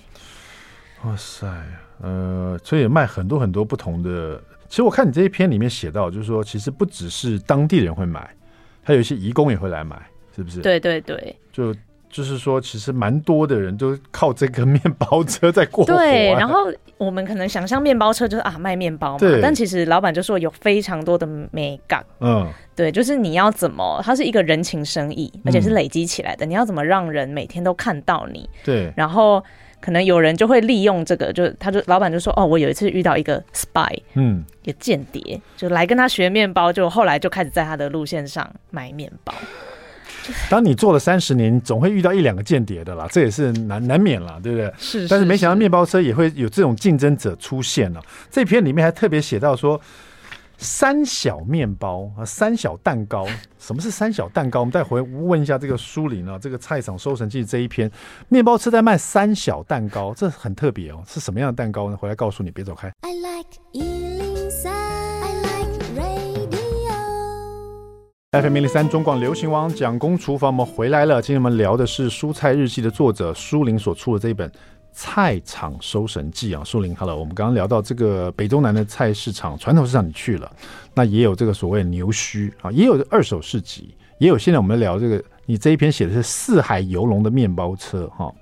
[1.03, 1.45] 哇塞，
[2.01, 4.41] 呃，所以卖很多很多不同的。
[4.67, 8.27] 其实我看你这一篇里面写到，就是说，其实不只是当地人会买。
[8.87, 10.01] 还有一些移工也会来买，
[10.33, 10.61] 是不是？
[10.61, 11.75] 对对对，就
[12.09, 15.97] 就是说，其实蛮多的人都靠这个面包车在过活啊。
[15.97, 26.49] 对，然后我们可能想象面包车就是啊卖面包嘛，但其实老板就说有非常多的美感，嗯，对，就是你要怎么，它是一个人情生意，而且是累积起来的，嗯。
[26.49, 28.49] 你要怎么让人每天都看到你？
[28.63, 28.93] 对。
[28.95, 29.43] 然后
[29.79, 39.33] 可能有人就会利用这个，就他就老板就说哦，我有一次遇到一个 spy，嗯，一个间谍，就来跟他学面包，就后来就开始在他的路线上买面包。
[40.49, 44.73] 当你做了三十年，总会遇到一两个间谍的啦，这也是难难免啦，对不对？
[44.77, 45.07] 是，是。
[45.07, 48.01] 但是没想到面包车也会有这种竞争者出现了。
[48.29, 49.79] 这篇里面还特别写到说，
[50.57, 53.25] 三小面包啊，三小蛋糕。
[53.59, 54.61] 什么是三小蛋糕？
[54.61, 57.89] 我们再回问一下这个书林啊，这个菜场收成记这一篇，
[58.27, 61.03] 面包车在卖三小蛋糕，这很特别哦。
[61.05, 61.97] 是什么样的蛋糕呢？
[61.97, 62.91] 回来告诉你，别走开。
[63.01, 63.47] I like
[68.33, 71.21] FM 零零三中广流行王蒋公厨房，我们回来了。
[71.21, 74.49] 今天我们聊的是《蔬菜日记》的作者书林所出的这一本
[74.97, 76.63] 《菜场收神记》啊。
[76.63, 80.51] 树林，Hello，我们刚刚聊到这个北中南的菜市场，传统市场你去了，
[80.95, 88.33] 那也有这个所谓牛墟啊，也有二手市集，也有现在我们聊这个，你这一篇写的是四海游龙的面包车哈。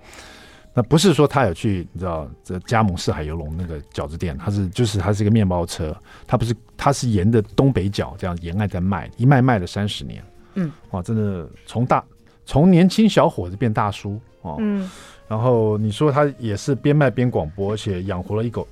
[0.73, 5.93] 那不是说他有去，你知道这加盟四海游龙那个饺子店，他是就是他是一个面包车，
[6.25, 12.01] 他不是他是沿着东北角这样沿岸在卖，一卖卖了三十年，嗯，哇，真的从大
[12.45, 14.89] 从年轻小伙子变大叔哦，嗯，
[15.27, 18.67] 然后你说他也是边卖边广播，而且养活了一狗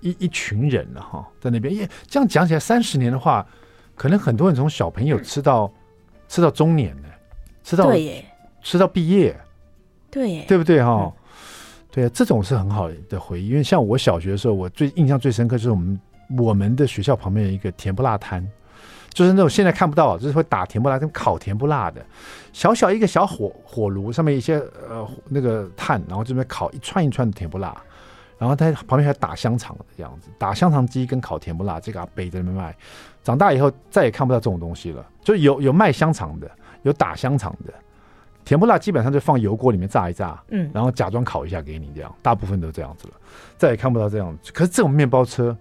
[0.00, 3.46] 一一群人了哈，在那边，耶，这样讲起来三十年的话，
[3.94, 5.72] 可能很多人从小朋友吃到
[6.28, 7.08] 吃到中年呢，
[7.62, 8.24] 吃到对，
[8.62, 9.38] 吃到毕业，
[10.10, 11.12] 对，对不对哈？
[11.90, 16.00] 对啊，这种是很好的回忆，因为像我小学的时候，我最印象最深刻就是我们
[16.38, 18.44] 我们的学校旁边有一个甜不辣摊，
[19.12, 22.04] 就是那种现在看不到，就是会打甜不辣，跟烤甜不辣的，
[22.52, 24.56] 小小一个小火火炉上面一些
[24.88, 27.76] 呃那个炭，然后这边烤一串一串的甜不辣，
[28.38, 32.74] 然后他旁边还打香肠的样子，打香肠机跟烤甜不辣，这个阿伯在那边卖。
[33.22, 36.50] 长大以后再也看不到这种东西了，就有有卖香肠的，
[36.82, 37.72] 有打香肠的。
[38.44, 43.14] 甜不辣基本上就放油锅里面炸一炸，嗯，然后假装烤一下给你，这样大部分都这样子了，
[43.56, 44.36] 再也看不到这样。
[44.52, 45.56] 可是这种面包车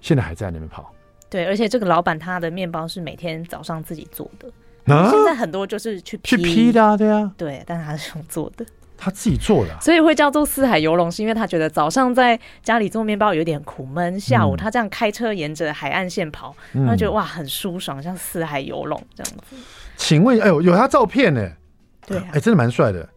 [0.00, 0.92] 现在还在那边跑。
[1.30, 4.48] 对，而且这个老板他的面包是每天早上自己做的，
[4.92, 8.66] 啊、现在很多就是去批去批的、啊，对啊，对，但是他是用做的，
[8.98, 19.56] 他自己做的、啊，所以会叫做四海游龙，是因为他觉得早上在家里做面包有点苦闷，下午他这样开车沿着海岸线跑，嗯、他觉得哇很舒爽，像四海游龙这样子。
[19.96, 21.48] 请问，哎呦，有他照片呢？
[22.06, 23.08] 对、啊，哎、欸，真的蛮帅的，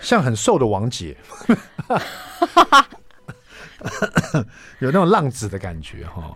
[0.00, 1.16] 像很瘦的王姐，
[4.80, 6.32] 有那种浪子的感觉哈。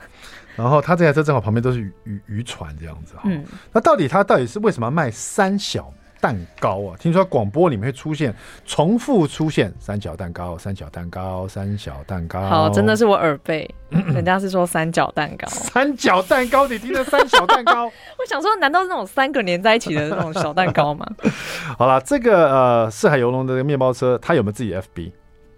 [0.57, 3.23] 然后他这台车正好旁边都是渔渔船这样子哈。
[3.25, 6.97] 嗯，那到底他到底是为什么要卖三小蛋糕啊？
[6.99, 8.33] 听说广播里面会出现
[8.65, 12.41] 重复出现三角蛋糕、三角蛋糕、三小蛋糕。
[12.43, 15.49] 好，真的是我耳背，人家是说三角蛋糕。
[15.49, 17.87] 三角蛋糕，你听的三小蛋糕？
[18.19, 21.05] 我想说，难道是那种三个连在一起的那种小蛋糕吗？
[21.77, 25.11] 好了，这个呃四海游龙的面包车，它有没有自己的 FB？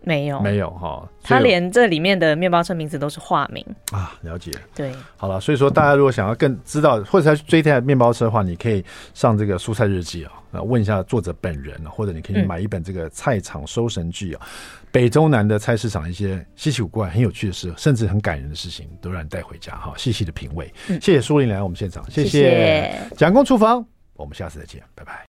[0.05, 3.65] 没有，没有哈，他连这里面的面包车名字都是化名。
[3.91, 4.19] 啊。
[4.23, 20.73] 了解，对，好了，所以说大家如果想要更知道或者要追这台面包车的话，你可以上这个蔬菜日记啊，问一下作者本人，或者你可以买一本这个菜场收神记啊，嗯、北中南的菜市场一些稀奇古怪、很有趣的事，甚至很感人的事情，都让你带回家哈，细细的品味。
[20.89, 22.99] 嗯、谢谢苏林来我们现场，谢谢。
[23.17, 23.85] 蒋公厨房，
[24.15, 25.23] 我们下次再见，拜拜。